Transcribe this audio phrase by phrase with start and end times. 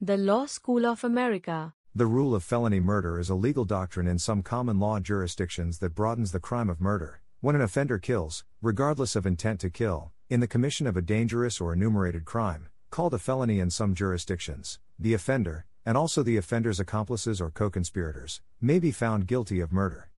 [0.00, 1.74] The Law School of America.
[1.92, 5.96] The rule of felony murder is a legal doctrine in some common law jurisdictions that
[5.96, 7.20] broadens the crime of murder.
[7.40, 11.60] When an offender kills, regardless of intent to kill, in the commission of a dangerous
[11.60, 16.78] or enumerated crime, called a felony in some jurisdictions, the offender, and also the offender's
[16.78, 20.12] accomplices or co conspirators, may be found guilty of murder.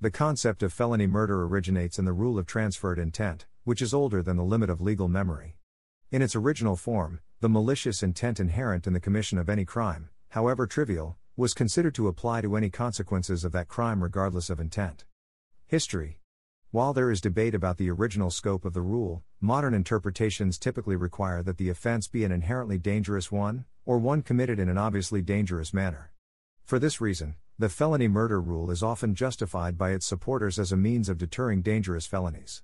[0.00, 4.22] The concept of felony murder originates in the rule of transferred intent, which is older
[4.22, 5.56] than the limit of legal memory.
[6.12, 10.66] In its original form, the malicious intent inherent in the commission of any crime, however
[10.66, 15.04] trivial, was considered to apply to any consequences of that crime regardless of intent.
[15.66, 16.20] History
[16.70, 21.42] While there is debate about the original scope of the rule, modern interpretations typically require
[21.42, 25.74] that the offense be an inherently dangerous one, or one committed in an obviously dangerous
[25.74, 26.12] manner.
[26.64, 30.78] For this reason, the felony murder rule is often justified by its supporters as a
[30.78, 32.62] means of deterring dangerous felonies.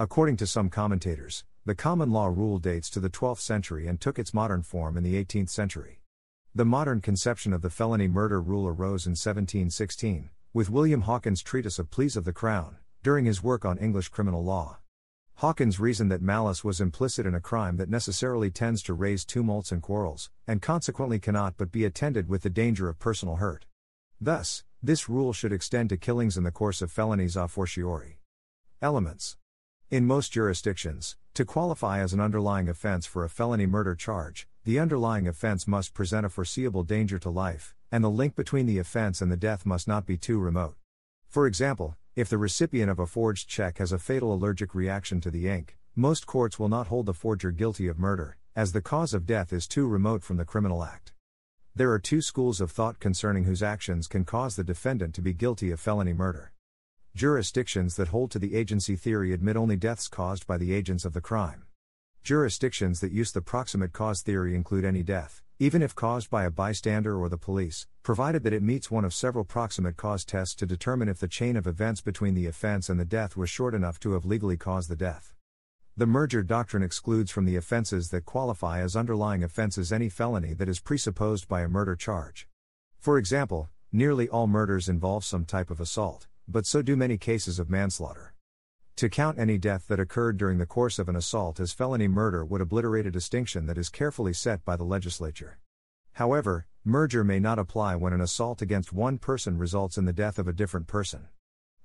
[0.00, 4.20] According to some commentators, the common law rule dates to the 12th century and took
[4.20, 6.00] its modern form in the 18th century.
[6.54, 11.80] The modern conception of the felony murder rule arose in 1716, with William Hawkins' Treatise
[11.80, 14.78] of Pleas of the Crown, during his work on English criminal law.
[15.34, 19.72] Hawkins reasoned that malice was implicit in a crime that necessarily tends to raise tumults
[19.72, 23.66] and quarrels, and consequently cannot but be attended with the danger of personal hurt.
[24.20, 28.20] Thus, this rule should extend to killings in the course of felonies a fortiori.
[28.80, 29.36] Elements
[29.88, 34.80] in most jurisdictions, to qualify as an underlying offense for a felony murder charge, the
[34.80, 39.22] underlying offense must present a foreseeable danger to life, and the link between the offense
[39.22, 40.74] and the death must not be too remote.
[41.28, 45.30] For example, if the recipient of a forged check has a fatal allergic reaction to
[45.30, 49.14] the ink, most courts will not hold the forger guilty of murder, as the cause
[49.14, 51.12] of death is too remote from the criminal act.
[51.76, 55.32] There are two schools of thought concerning whose actions can cause the defendant to be
[55.32, 56.50] guilty of felony murder.
[57.16, 61.14] Jurisdictions that hold to the agency theory admit only deaths caused by the agents of
[61.14, 61.62] the crime.
[62.22, 66.50] Jurisdictions that use the proximate cause theory include any death, even if caused by a
[66.50, 70.66] bystander or the police, provided that it meets one of several proximate cause tests to
[70.66, 73.98] determine if the chain of events between the offense and the death was short enough
[74.00, 75.32] to have legally caused the death.
[75.96, 80.68] The merger doctrine excludes from the offenses that qualify as underlying offenses any felony that
[80.68, 82.46] is presupposed by a murder charge.
[82.98, 87.58] For example, nearly all murders involve some type of assault but so do many cases
[87.58, 88.34] of manslaughter.
[88.96, 92.44] To count any death that occurred during the course of an assault as felony murder
[92.44, 95.58] would obliterate a distinction that is carefully set by the legislature.
[96.12, 100.38] However, merger may not apply when an assault against one person results in the death
[100.38, 101.28] of a different person.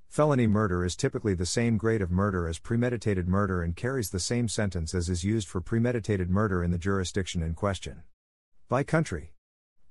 [0.08, 4.20] Felony murder is typically the same grade of murder as premeditated murder and carries the
[4.20, 8.04] same sentence as is used for premeditated murder in the jurisdiction in question.
[8.70, 9.34] By country,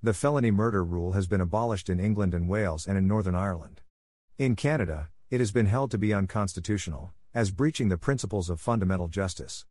[0.03, 3.82] the felony murder rule has been abolished in England and Wales and in Northern Ireland.
[4.40, 9.06] In Canada, it has been held to be unconstitutional, as breaching the principles of fundamental
[9.06, 9.66] justice.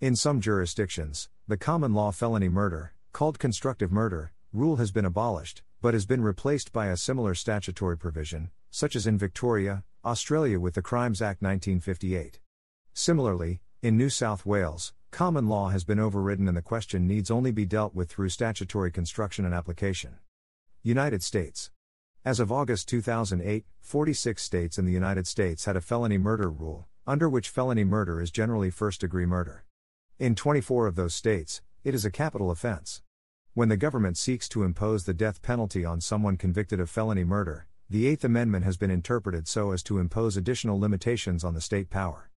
[0.00, 5.62] In some jurisdictions, the common law felony murder, called constructive murder, rule has been abolished,
[5.80, 10.74] but has been replaced by a similar statutory provision, such as in Victoria, Australia with
[10.74, 12.38] the Crimes Act 1958.
[12.94, 17.50] Similarly, in New South Wales, common law has been overridden and the question needs only
[17.50, 20.18] be dealt with through statutory construction and application.
[20.84, 21.72] United States
[22.24, 26.86] as of August 2008, 46 states in the United States had a felony murder rule,
[27.04, 29.64] under which felony murder is generally first degree murder.
[30.20, 33.02] In 24 of those states, it is a capital offense.
[33.54, 37.66] When the government seeks to impose the death penalty on someone convicted of felony murder,
[37.90, 41.90] the Eighth Amendment has been interpreted so as to impose additional limitations on the state
[41.90, 42.30] power.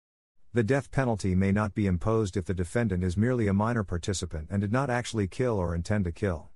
[0.55, 4.49] The death penalty may not be imposed if the defendant is merely a minor participant
[4.51, 6.49] and did not actually kill or intend to kill.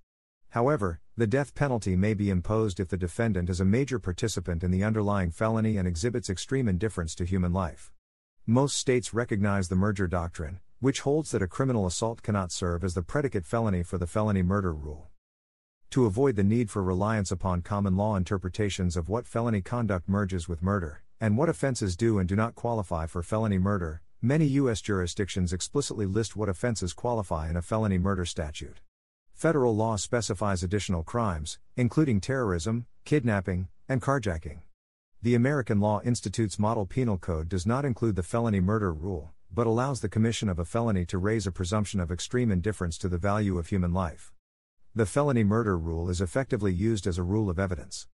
[0.50, 4.70] However, the death penalty may be imposed if the defendant is a major participant in
[4.70, 7.90] the underlying felony and exhibits extreme indifference to human life.
[8.46, 12.94] Most states recognize the merger doctrine, which holds that a criminal assault cannot serve as
[12.94, 15.08] the predicate felony for the felony murder rule.
[15.90, 20.48] To avoid the need for reliance upon common law interpretations of what felony conduct merges
[20.48, 24.80] with murder, and what offenses do and do not qualify for felony murder, many U.S.
[24.80, 28.78] jurisdictions explicitly list what offenses qualify in a felony murder statute.
[29.38, 34.62] Federal law specifies additional crimes, including terrorism, kidnapping, and carjacking.
[35.22, 39.68] The American Law Institute's Model Penal Code does not include the felony murder rule, but
[39.68, 43.16] allows the commission of a felony to raise a presumption of extreme indifference to the
[43.16, 44.32] value of human life.
[44.92, 48.08] The felony murder rule is effectively used as a rule of evidence.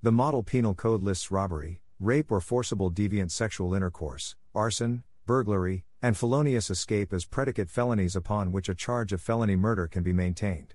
[0.00, 6.16] The Model Penal Code lists robbery, rape or forcible deviant sexual intercourse, arson, burglary, and
[6.16, 10.74] felonious escape as predicate felonies upon which a charge of felony murder can be maintained.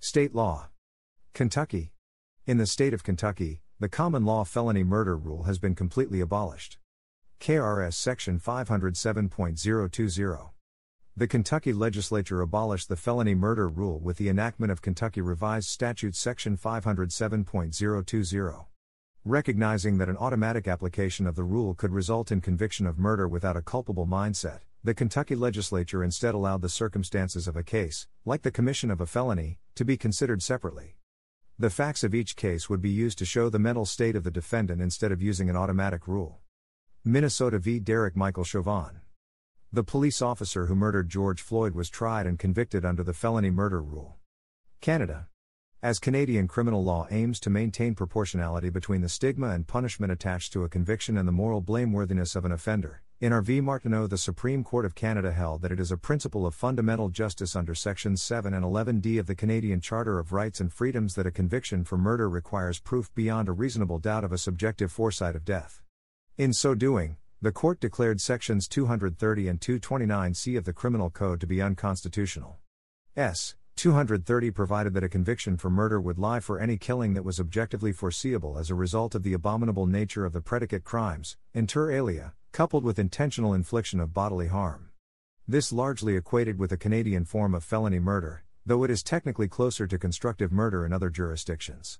[0.00, 0.68] State law
[1.32, 1.92] Kentucky.
[2.44, 6.76] In the state of Kentucky, the common law felony murder rule has been completely abolished.
[7.38, 10.50] KRS Section 507.020.
[11.16, 16.16] The Kentucky legislature abolished the felony murder rule with the enactment of Kentucky Revised Statute
[16.16, 18.73] Section 507.020.
[19.26, 23.56] Recognizing that an automatic application of the rule could result in conviction of murder without
[23.56, 28.50] a culpable mindset, the Kentucky legislature instead allowed the circumstances of a case, like the
[28.50, 30.98] commission of a felony, to be considered separately.
[31.58, 34.30] The facts of each case would be used to show the mental state of the
[34.30, 36.40] defendant instead of using an automatic rule.
[37.02, 37.80] Minnesota v.
[37.80, 39.00] Derek Michael Chauvin.
[39.72, 43.80] The police officer who murdered George Floyd was tried and convicted under the felony murder
[43.80, 44.18] rule.
[44.82, 45.28] Canada.
[45.84, 50.64] As Canadian criminal law aims to maintain proportionality between the stigma and punishment attached to
[50.64, 53.42] a conviction and the moral blameworthiness of an offender, in R.
[53.42, 53.60] v.
[53.60, 57.54] Martineau, the Supreme Court of Canada held that it is a principle of fundamental justice
[57.54, 61.30] under Sections 7 and 11d of the Canadian Charter of Rights and Freedoms that a
[61.30, 65.82] conviction for murder requires proof beyond a reasonable doubt of a subjective foresight of death.
[66.38, 71.46] In so doing, the court declared sections 230 and 229c of the Criminal Code to
[71.46, 72.56] be unconstitutional.
[73.18, 73.54] S.
[73.76, 77.92] 230 provided that a conviction for murder would lie for any killing that was objectively
[77.92, 82.84] foreseeable as a result of the abominable nature of the predicate crimes, inter alia, coupled
[82.84, 84.90] with intentional infliction of bodily harm.
[85.46, 89.86] This largely equated with a Canadian form of felony murder, though it is technically closer
[89.86, 91.98] to constructive murder in other jurisdictions.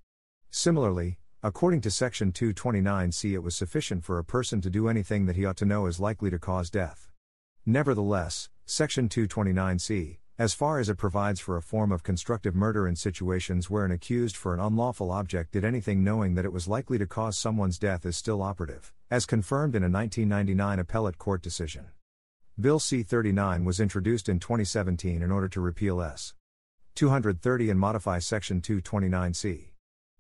[0.51, 5.37] Similarly, According to Section 229c, it was sufficient for a person to do anything that
[5.37, 7.11] he ought to know is likely to cause death.
[7.67, 12.97] Nevertheless, Section 229c, as far as it provides for a form of constructive murder in
[12.97, 16.99] situations where an accused for an unlawful object did anything knowing that it was likely
[16.99, 21.87] to cause someone's death, is still operative, as confirmed in a 1999 appellate court decision.
[22.59, 26.35] Bill C 39 was introduced in 2017 in order to repeal S.
[26.97, 29.74] 230 and modify Section 229c.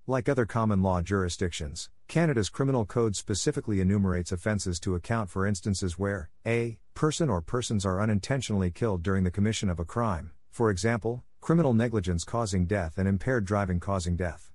[0.07, 5.99] Like other common law jurisdictions, Canada's criminal code specifically enumerates offences to account for instances
[5.99, 10.71] where a person or persons are unintentionally killed during the commission of a crime, for
[10.71, 14.53] example, criminal negligence causing death and impaired driving causing death.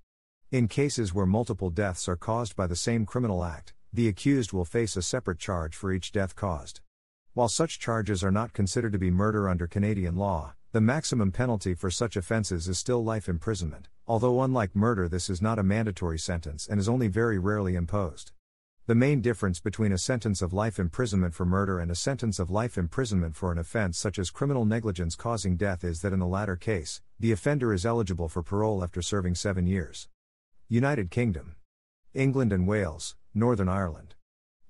[0.51, 4.65] In cases where multiple deaths are caused by the same criminal act, the accused will
[4.65, 6.81] face a separate charge for each death caused.
[7.33, 11.73] While such charges are not considered to be murder under Canadian law, the maximum penalty
[11.73, 16.19] for such offences is still life imprisonment, although unlike murder, this is not a mandatory
[16.19, 18.33] sentence and is only very rarely imposed.
[18.85, 22.51] The main difference between a sentence of life imprisonment for murder and a sentence of
[22.51, 26.27] life imprisonment for an offense such as criminal negligence causing death is that in the
[26.27, 30.07] latter case, the offender is eligible for parole after serving seven years.
[30.67, 31.55] United Kingdom,
[32.13, 34.13] England and Wales, Northern Ireland.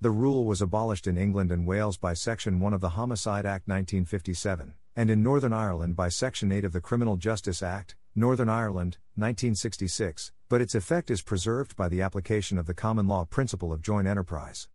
[0.00, 3.68] The rule was abolished in England and Wales by Section 1 of the Homicide Act
[3.68, 8.98] 1957 and in Northern Ireland by Section 8 of the Criminal Justice Act, Northern Ireland,
[9.14, 13.80] 1966, but its effect is preserved by the application of the common law principle of
[13.80, 14.68] joint enterprise.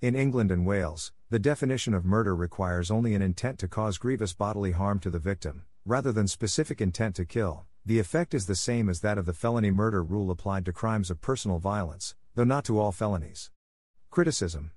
[0.00, 4.32] In England and Wales, the definition of murder requires only an intent to cause grievous
[4.32, 7.64] bodily harm to the victim, rather than specific intent to kill.
[7.86, 11.08] The effect is the same as that of the felony murder rule applied to crimes
[11.08, 13.52] of personal violence, though not to all felonies.
[14.10, 14.72] Criticism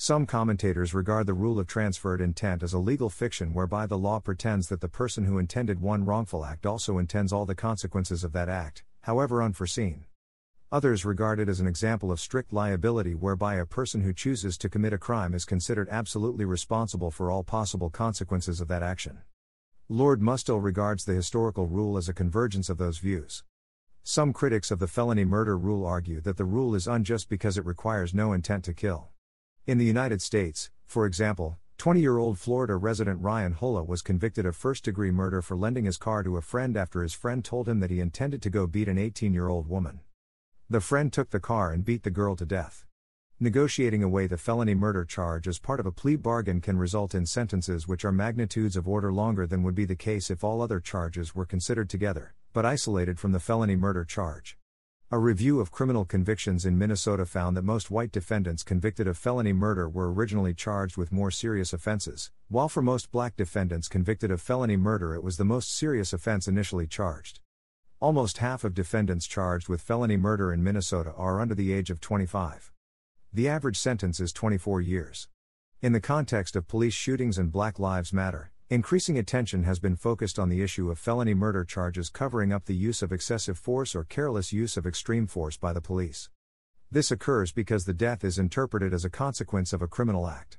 [0.00, 4.20] some commentators regard the rule of transferred intent as a legal fiction whereby the law
[4.20, 8.32] pretends that the person who intended one wrongful act also intends all the consequences of
[8.32, 10.04] that act, however unforeseen.
[10.70, 14.68] Others regard it as an example of strict liability whereby a person who chooses to
[14.68, 19.18] commit a crime is considered absolutely responsible for all possible consequences of that action.
[19.88, 23.42] Lord Mustill regards the historical rule as a convergence of those views.
[24.04, 27.66] Some critics of the felony murder rule argue that the rule is unjust because it
[27.66, 29.08] requires no intent to kill.
[29.68, 34.46] In the United States, for example, 20 year old Florida resident Ryan Holle was convicted
[34.46, 37.68] of first degree murder for lending his car to a friend after his friend told
[37.68, 40.00] him that he intended to go beat an 18 year old woman.
[40.70, 42.86] The friend took the car and beat the girl to death.
[43.38, 47.26] Negotiating away the felony murder charge as part of a plea bargain can result in
[47.26, 50.80] sentences which are magnitudes of order longer than would be the case if all other
[50.80, 54.57] charges were considered together, but isolated from the felony murder charge.
[55.10, 59.54] A review of criminal convictions in Minnesota found that most white defendants convicted of felony
[59.54, 64.42] murder were originally charged with more serious offenses, while for most black defendants convicted of
[64.42, 67.40] felony murder it was the most serious offense initially charged.
[68.00, 72.02] Almost half of defendants charged with felony murder in Minnesota are under the age of
[72.02, 72.70] 25.
[73.32, 75.26] The average sentence is 24 years.
[75.80, 80.38] In the context of police shootings and Black Lives Matter, Increasing attention has been focused
[80.38, 84.04] on the issue of felony murder charges covering up the use of excessive force or
[84.04, 86.28] careless use of extreme force by the police.
[86.90, 90.58] This occurs because the death is interpreted as a consequence of a criminal act.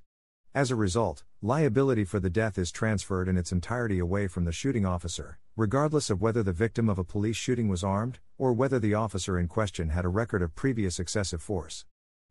[0.56, 4.52] As a result, liability for the death is transferred in its entirety away from the
[4.52, 8.80] shooting officer, regardless of whether the victim of a police shooting was armed, or whether
[8.80, 11.86] the officer in question had a record of previous excessive force.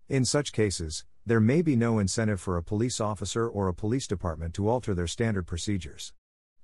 [0.08, 4.06] In such cases, there may be no incentive for a police officer or a police
[4.06, 6.14] department to alter their standard procedures.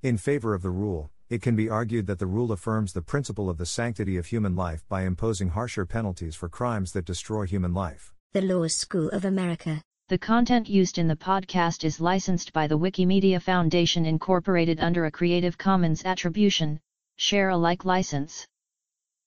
[0.02, 3.50] In favor of the rule, it can be argued that the rule affirms the principle
[3.50, 7.74] of the sanctity of human life by imposing harsher penalties for crimes that destroy human
[7.74, 8.14] life.
[8.32, 9.82] The Law School of America.
[10.08, 15.10] The content used in the podcast is licensed by the Wikimedia Foundation Incorporated under a
[15.10, 16.80] Creative Commons Attribution,
[17.16, 18.46] Share Alike license.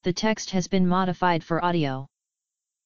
[0.03, 2.07] The text has been modified for audio.